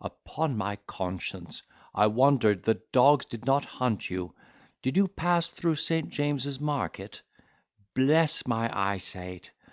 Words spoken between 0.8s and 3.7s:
conscience, I wonder the dogs did not